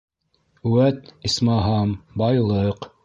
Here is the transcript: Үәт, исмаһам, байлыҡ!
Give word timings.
Үәт, 0.69 1.11
исмаһам, 1.31 1.93
байлыҡ! 2.23 2.91